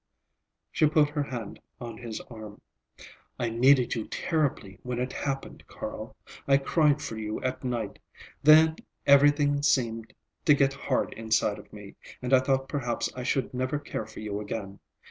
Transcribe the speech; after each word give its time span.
She 0.71 0.87
put 0.87 1.09
her 1.09 1.21
hand 1.21 1.59
on 1.79 1.99
his 1.99 2.19
arm. 2.21 2.59
"I 3.37 3.51
needed 3.51 3.93
you 3.93 4.07
terribly 4.07 4.79
when 4.81 4.97
it 4.97 5.13
happened, 5.13 5.63
Carl. 5.67 6.15
I 6.47 6.57
cried 6.57 7.03
for 7.03 7.17
you 7.19 7.39
at 7.43 7.63
night. 7.63 7.99
Then 8.41 8.77
everything 9.05 9.61
seemed 9.61 10.15
to 10.45 10.55
get 10.55 10.73
hard 10.73 11.13
inside 11.13 11.59
of 11.59 11.71
me, 11.71 11.93
and 12.19 12.33
I 12.33 12.39
thought 12.39 12.67
perhaps 12.67 13.13
I 13.15 13.21
should 13.21 13.53
never 13.53 13.77
care 13.77 14.07
for 14.07 14.21
you 14.21 14.39
again. 14.39 14.79